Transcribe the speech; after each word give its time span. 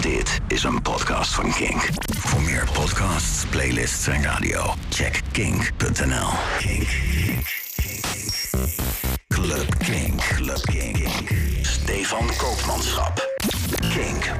Dit 0.00 0.40
is 0.48 0.62
een 0.62 0.82
podcast 0.82 1.34
van 1.34 1.52
Kink. 1.52 1.88
Voor 2.18 2.42
meer 2.42 2.68
podcasts, 2.72 3.44
playlists 3.50 4.06
en 4.06 4.22
radio, 4.22 4.74
check 4.88 5.20
kink.nl. 5.32 6.28
Kink. 6.58 6.88
Club 9.28 9.78
Kink. 9.78 10.22
Club 10.22 10.60
Kink. 10.60 11.08
Stefan 11.62 12.26
Koopmanschap. 12.36 13.28
Kink. 13.80 14.30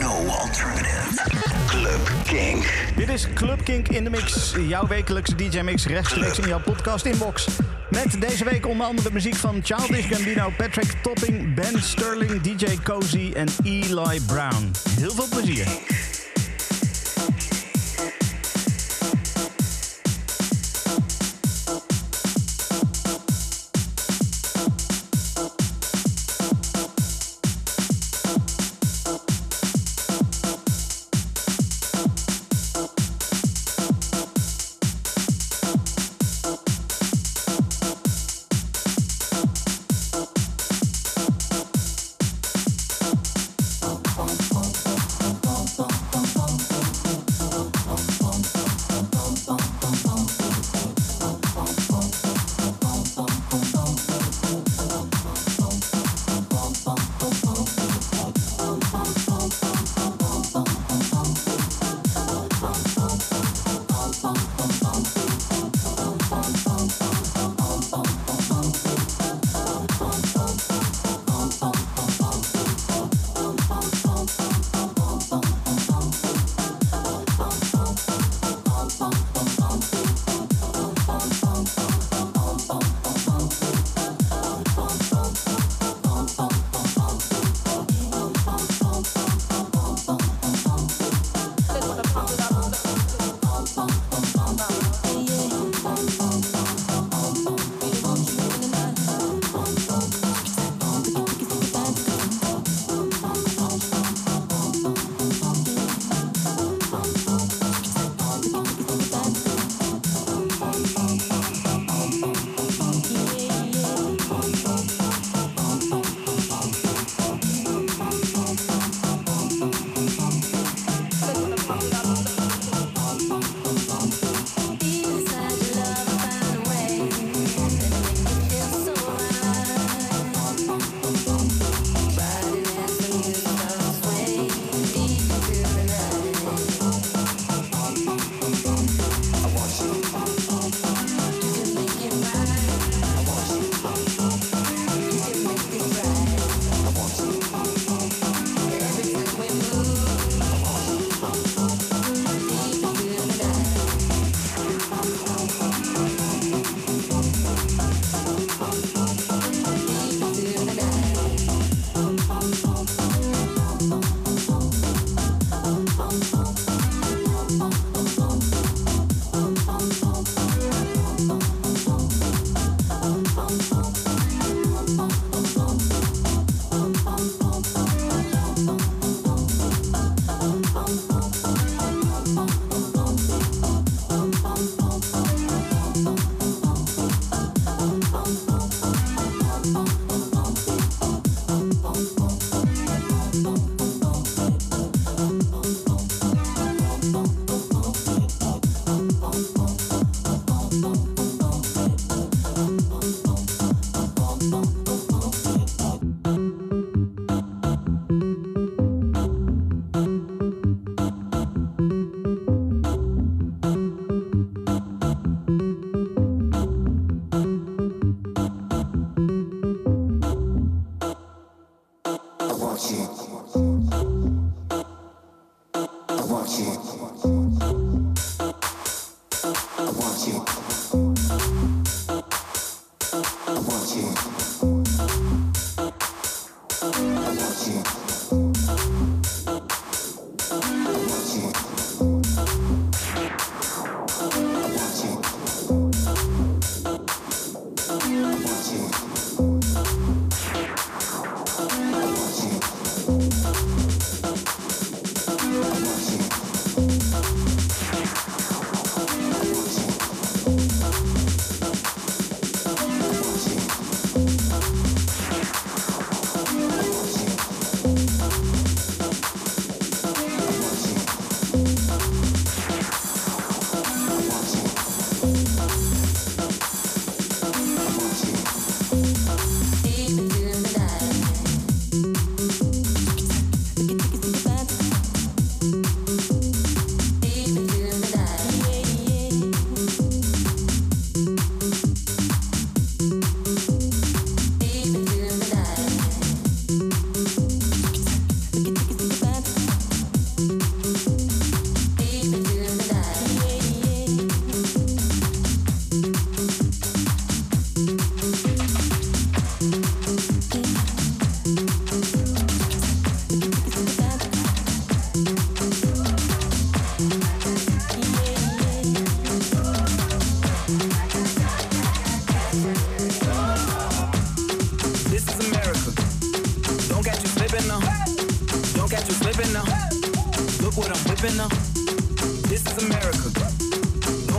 No 0.00 0.26
alternative. 0.26 1.22
Club 1.66 2.10
Kink. 2.24 2.92
Dit 2.96 3.08
is 3.08 3.26
Club 3.34 3.64
Kink 3.64 3.88
in 3.88 4.04
de 4.04 4.10
Mix, 4.10 4.54
jouw 4.68 4.86
wekelijkse 4.86 5.34
DJ-mix 5.34 5.86
rechtstreeks 5.86 6.38
in 6.38 6.48
jouw 6.48 6.60
podcast-inbox. 6.60 7.46
Met 7.92 8.20
deze 8.20 8.44
week 8.44 8.66
onder 8.66 8.86
andere 8.86 9.10
muziek 9.12 9.34
van 9.34 9.60
Childish 9.62 10.08
Gambino, 10.08 10.50
Patrick 10.56 10.92
Topping, 11.02 11.54
Ben 11.54 11.82
Sterling, 11.82 12.40
DJ 12.40 12.78
Cozy 12.82 13.32
en 13.34 13.48
Eli 13.64 14.20
Brown. 14.26 14.70
Heel 14.98 15.10
veel 15.10 15.28
plezier. 15.28 15.66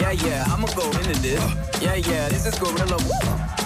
Yeah, 0.00 0.12
yeah, 0.12 0.44
I'ma 0.48 0.66
go 0.74 0.86
into 0.90 1.20
this. 1.20 1.42
Yeah, 1.82 1.94
yeah, 1.94 2.28
this 2.28 2.46
is 2.46 2.58
gorilla. 2.58 2.98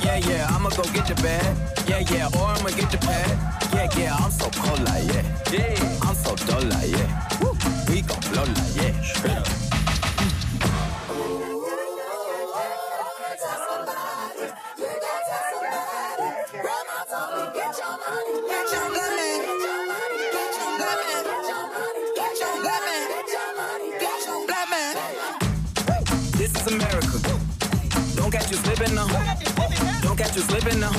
Yeah, 0.03 0.17
yeah, 0.17 0.47
I'ma 0.51 0.71
go 0.71 0.83
get 0.93 1.09
your 1.09 1.17
bag. 1.17 1.57
Yeah, 1.87 2.01
yeah, 2.11 2.29
or 2.39 2.47
I'ma 2.47 2.71
get 2.71 2.93
your 2.93 3.01
pad. 3.03 3.53
Yeah, 3.75 3.89
yeah, 3.97 4.17
I'm 4.17 4.31
so 4.31 4.51
cold 4.51 4.81
like 4.85 5.05
yeah. 5.13 5.23
Yeah, 5.51 5.99
I'm 6.03 6.15
so 6.15 6.35
dull 6.47 6.63
like 6.65 6.91
yeah. 6.91 7.29
We 7.89 8.03
gon' 8.03 8.21
blow 8.33 8.45
like 8.45 8.77
yeah. 8.77 9.62
Slipping 30.53 30.81
now. 30.81 30.93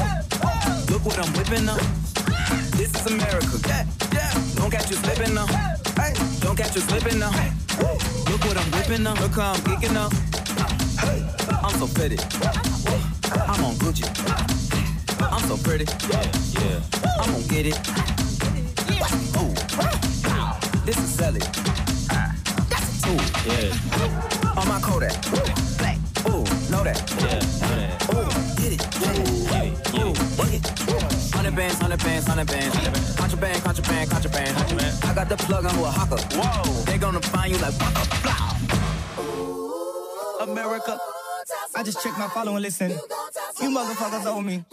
Look 0.90 1.06
what 1.06 1.20
I'm 1.20 1.32
whipping 1.34 1.66
now. 1.66 1.78
This 2.74 2.90
is 2.90 3.06
America. 3.06 3.60
Don't 4.56 4.72
catch 4.72 4.90
you 4.90 4.96
slipping 4.96 5.36
now. 5.36 5.46
Don't 6.40 6.58
catch 6.58 6.74
you 6.74 6.82
slipping 6.82 7.20
now. 7.20 7.30
Look 8.30 8.44
what 8.46 8.58
I'm 8.58 8.72
whipping 8.72 9.04
now. 9.04 9.14
Look 9.22 9.34
how 9.34 9.54
I'm 9.54 9.62
geeking 9.62 9.96
up. 9.96 10.12
I'm 11.64 11.76
so 11.78 11.88
pretty. 11.94 12.18
I'm 13.46 13.64
on 13.64 13.76
Gucci. 13.76 14.06
I'm 15.22 15.44
so 15.48 15.58
pretty. 15.58 15.86
Yeah, 16.10 16.26
yeah. 16.58 16.80
I'm 17.22 17.32
gonna 17.32 17.48
get 17.48 17.68
it. 17.68 17.78
This 20.84 20.98
is 20.98 21.10
Sally. 21.14 21.42
That's 22.72 22.90
a 22.90 23.06
tool. 23.06 23.22
Yeah. 23.46 24.58
On 24.58 24.68
my 24.68 24.80
Kodak. 24.82 25.14
Black. 25.78 25.98
Ooh, 26.28 26.44
know 26.72 26.84
that. 26.84 26.98
Yeah, 27.22 27.43
Hundred 31.54 31.70
bands, 31.70 31.80
hundred 31.82 32.00
bands, 32.02 32.26
hundred 32.26 32.48
bands. 32.94 33.16
Contraband, 33.16 33.64
contraband, 33.64 34.10
contraband. 34.10 34.58
contraband. 34.58 35.04
I 35.04 35.14
got 35.14 35.30
the 35.30 35.38
plug 35.38 35.66
on 35.66 35.76
Oaxaca. 35.78 36.18
Whoa. 36.36 36.84
They 36.86 36.98
gonna 36.98 37.22
find 37.22 37.52
you 37.54 37.60
like 37.60 37.80
waka 37.80 38.08
blah. 38.24 38.58
America. 40.42 40.98
I 41.76 41.84
just 41.84 42.02
checked 42.02 42.18
my 42.18 42.28
follow 42.30 42.54
and 42.56 42.64
listen. 42.64 42.90
You 42.90 43.70
motherfuckers 43.70 44.26
owe 44.26 44.42
me. 44.42 44.66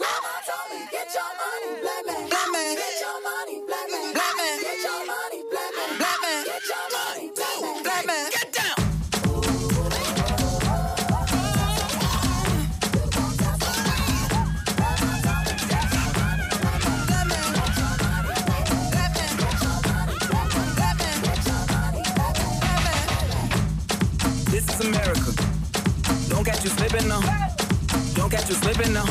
You 28.51 28.57
slipping 28.57 28.91
now. 28.91 29.05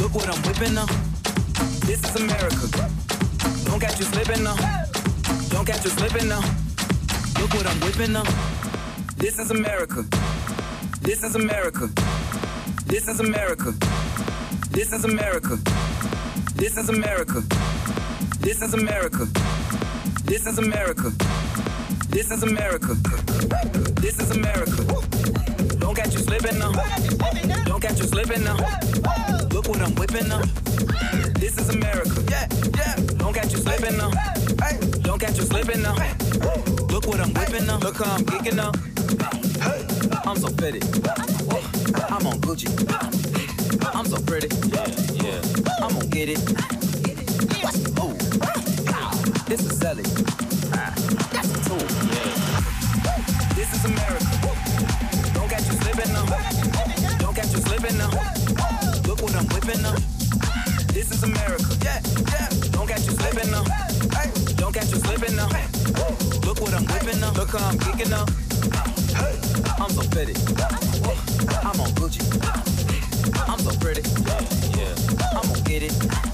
Look 0.00 0.14
what 0.14 0.26
I'm 0.26 0.40
whipping 0.42 0.72
now. 0.72 0.86
This 1.84 2.02
is 2.02 2.16
America. 2.16 2.66
Don't 3.66 3.78
catch 3.78 3.98
you 3.98 4.06
slipping 4.06 4.42
now. 4.42 4.56
Don't 5.50 5.66
catch 5.66 5.84
you 5.84 5.90
slipping 5.90 6.28
now. 6.30 6.40
Look 7.38 7.52
what 7.52 7.66
I'm 7.66 7.78
whipping 7.80 8.14
now. 8.14 8.24
This 9.18 9.38
is 9.38 9.50
America. 9.50 10.02
This 11.02 11.24
is 11.24 11.34
America. 11.34 11.90
This 12.86 13.06
is 13.06 13.20
America. 13.20 13.74
This 14.70 14.94
is 14.94 15.04
America. 15.04 15.58
This 16.54 16.78
is 16.78 16.88
America. 16.88 17.36
This 18.40 18.62
is 18.62 18.72
America. 18.72 19.26
This 20.24 20.46
is 20.46 20.58
America. 20.58 21.12
This 22.08 22.30
is 22.30 22.42
America. 22.42 22.94
This 24.00 24.18
is 24.18 24.30
America. 24.30 25.07
Uh. 26.08 26.14
Don't 26.14 26.20
catch 26.20 26.20
you 26.20 26.24
slipping 26.24 26.58
now. 26.58 26.72
Don't 27.64 27.80
catch 27.80 27.98
you 27.98 28.06
slipping 28.06 28.44
now. 28.44 28.56
Look 29.50 29.68
what 29.68 29.82
I'm 29.82 29.94
whipping 29.94 30.28
now. 30.28 30.42
This 31.38 31.58
is 31.58 31.68
America. 31.68 32.24
Yeah, 32.30 32.48
yeah. 32.76 32.96
Don't 33.18 33.34
catch 33.34 33.52
you 33.52 33.58
slipping 33.58 33.96
now. 33.96 34.10
Don't 35.02 35.18
catch 35.18 35.36
you 35.36 35.44
slipping 35.44 35.82
now. 35.82 35.94
Look 36.88 37.06
what 37.06 37.20
I'm 37.20 37.34
whipping 37.34 37.66
now. 37.66 37.78
Look 37.78 37.96
how 37.96 38.14
I'm 38.14 38.24
geeking 38.24 38.56
now. 38.56 38.72
Hey, 39.60 39.84
I'm 40.24 40.36
so 40.36 40.48
pretty. 40.50 40.80
I'm 42.08 42.26
on 42.26 42.40
Gucci. 42.40 42.68
I'm 43.94 44.06
so 44.06 44.20
pretty. 44.22 44.48
Yeah, 44.68 44.86
yeah. 45.22 45.40
I'm 45.84 45.92
gonna 45.92 46.06
get 46.06 46.30
it. 46.30 46.38
Ooh. 48.00 48.14
This 49.46 49.60
is 49.60 49.78
Sally. 49.78 50.02
That's 50.02 51.50
ah. 51.50 51.60
a 51.60 51.68
tool. 51.68 51.86
This 53.54 53.74
is 53.74 53.84
America. 53.84 54.17
Whipping 59.68 59.82
now. 59.82 59.92
This 60.94 61.10
is 61.10 61.22
America. 61.22 61.76
Yeah, 61.84 62.00
yeah. 62.30 62.48
Don't 62.70 62.88
catch 62.88 63.04
you 63.04 63.12
slipping 63.12 63.52
up. 63.52 63.68
Hey, 63.68 64.30
don't 64.54 64.72
catch 64.72 64.90
you 64.90 64.96
slipping 64.96 65.36
now. 65.36 65.48
Look 66.46 66.62
what 66.62 66.72
I'm 66.72 66.86
whipping 66.86 67.22
up. 67.22 67.36
Look 67.36 67.50
how 67.50 67.68
I'm 67.68 67.76
now. 68.08 68.24
Hey, 69.12 69.36
I'm 69.78 69.90
so 69.90 70.08
pretty. 70.08 70.32
I'm 71.60 71.80
on 71.82 71.90
Gucci. 72.00 72.24
I'm 73.46 73.58
so 73.58 73.78
pretty. 73.78 74.00
Yeah. 74.78 75.38
I'm 75.38 75.46
gonna 75.46 75.60
get 75.60 75.82
it. 75.82 76.27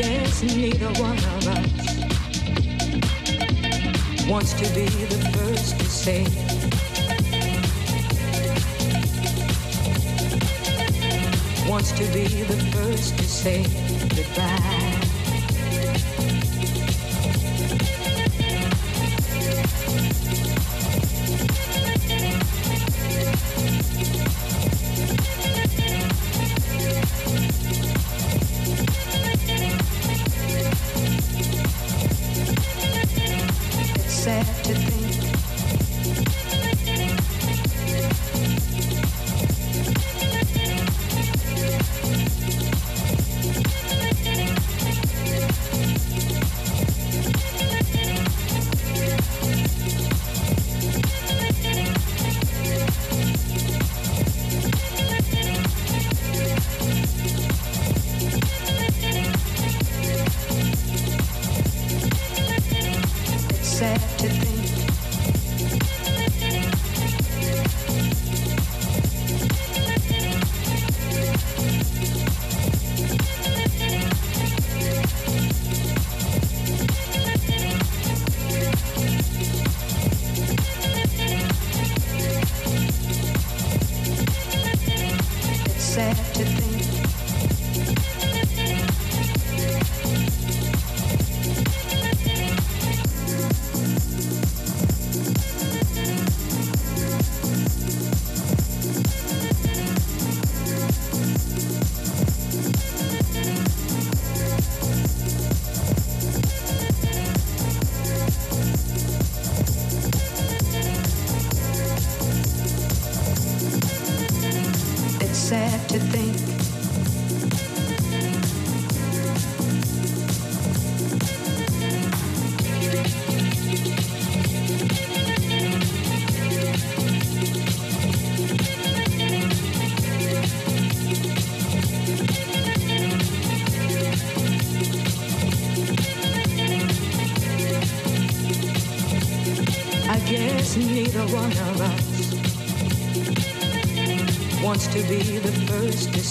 guess 0.00 0.42
neither 0.44 0.86
one 1.02 1.18
of 1.18 1.48
us 1.48 1.98
wants 4.28 4.52
to 4.52 4.62
be 4.72 4.86
the 4.86 5.18
first 5.36 5.76
to 5.80 5.86
say. 5.86 6.22
Wants 11.68 11.90
to 11.92 12.04
be 12.12 12.42
the 12.44 12.58
first 12.72 13.18
to 13.18 13.24
say 13.24 13.64
goodbye. 14.14 14.87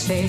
say. 0.07 0.27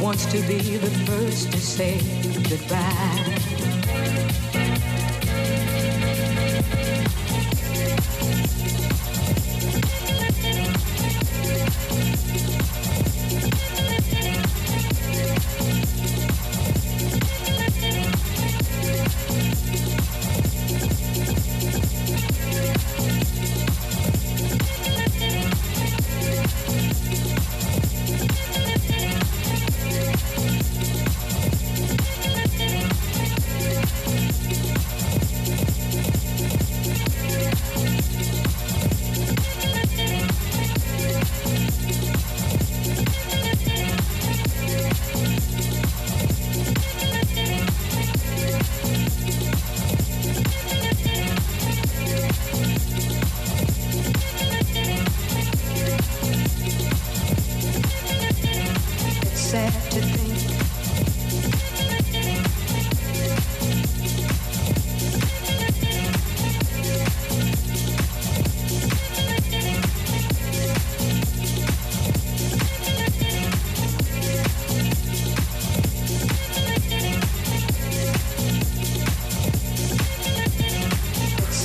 Wants 0.00 0.26
to 0.26 0.40
be 0.46 0.76
the 0.76 0.90
first 1.06 1.50
to 1.50 1.58
say 1.58 1.98
goodbye. 2.48 3.37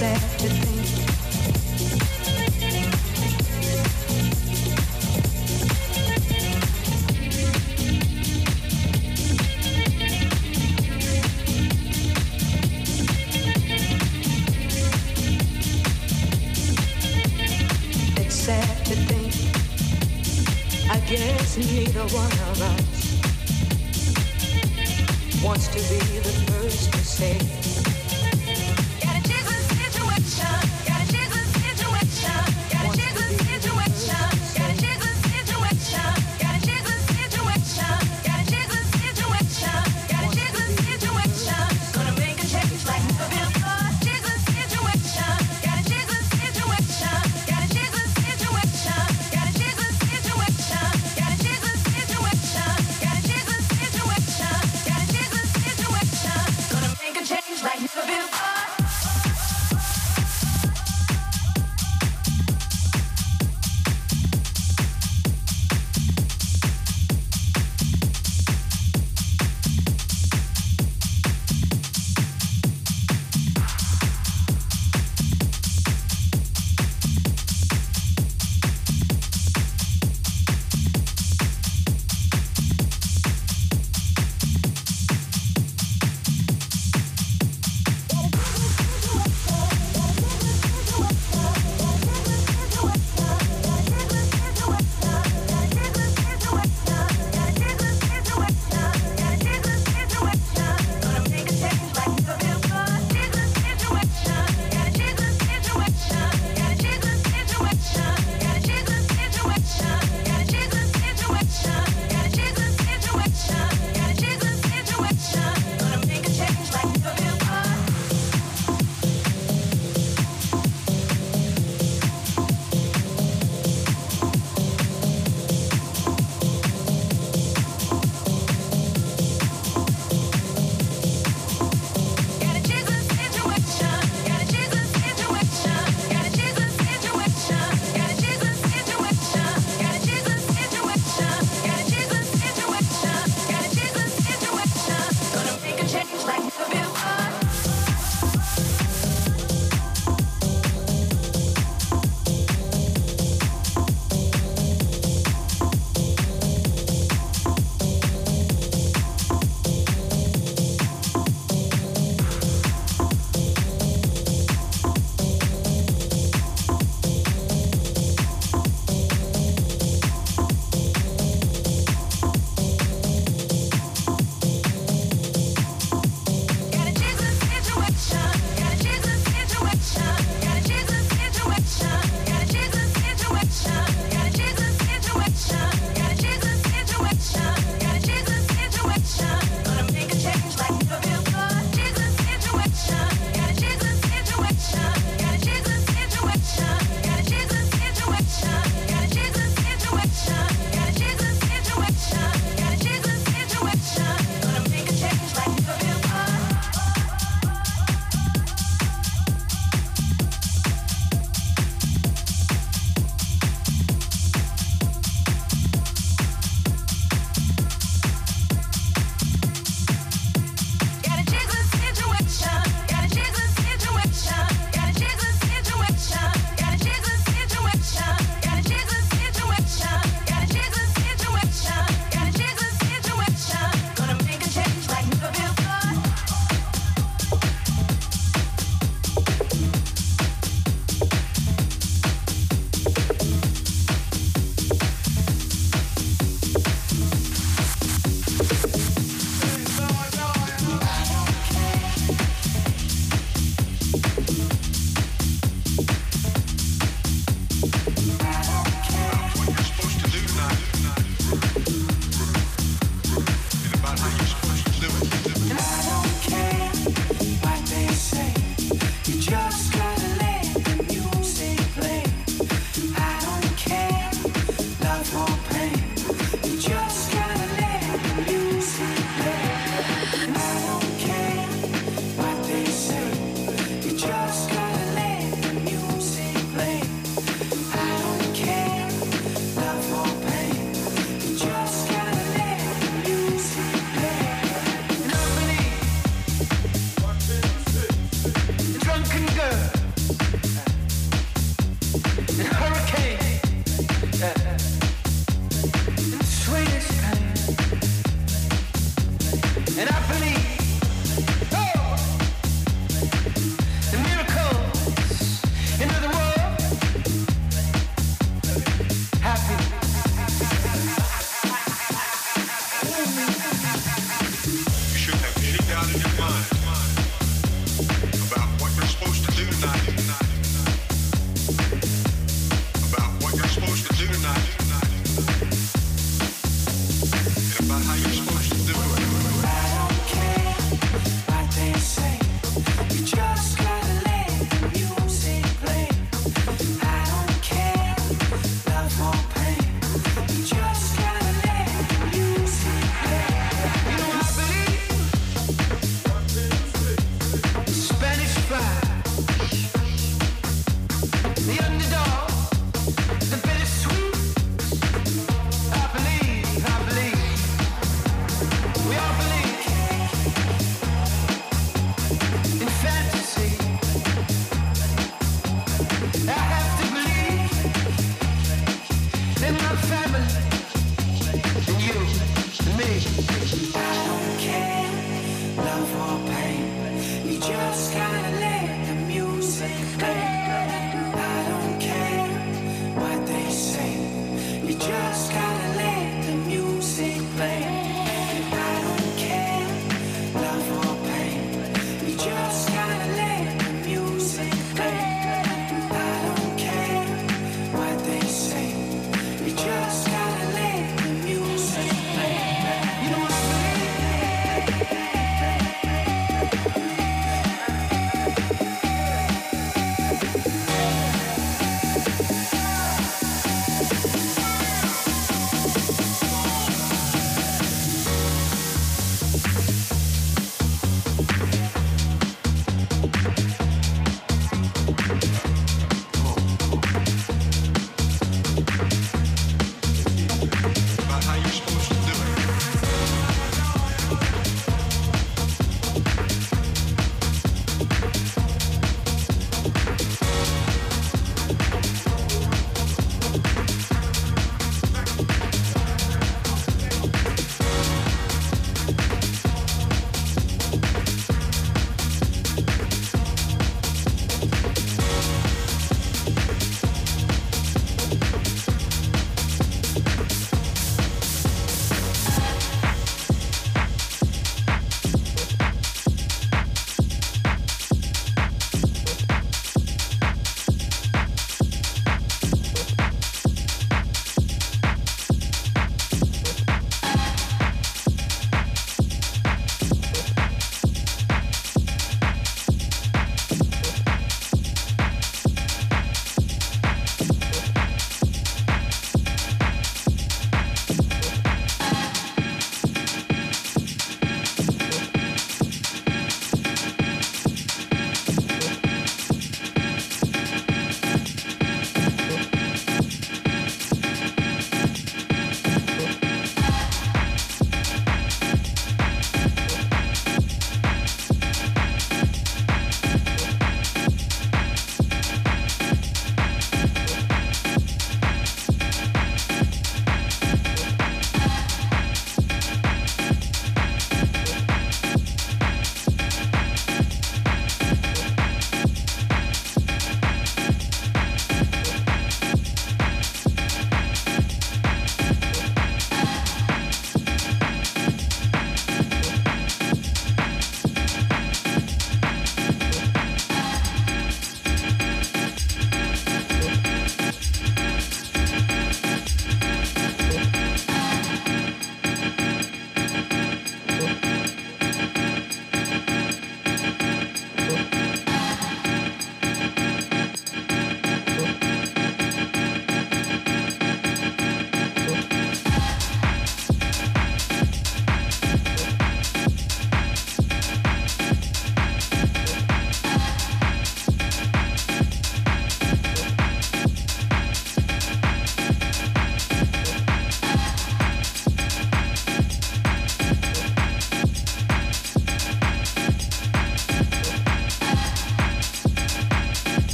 said. 0.00 0.69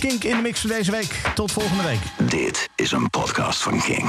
Kink 0.00 0.24
in 0.24 0.36
de 0.36 0.42
mix 0.42 0.60
voor 0.60 0.70
deze 0.70 0.90
week. 0.90 1.20
Tot 1.34 1.52
volgende 1.52 1.82
week. 1.82 2.30
Dit 2.30 2.68
is 2.76 2.92
een 2.92 3.10
podcast 3.10 3.62
van 3.62 3.80
Kink. 3.80 4.08